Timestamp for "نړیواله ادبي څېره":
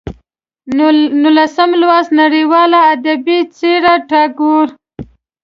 2.21-3.95